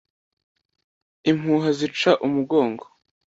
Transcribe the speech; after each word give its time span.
impuha 1.29 1.69
zica 1.79 2.11
umugongo 2.25 2.85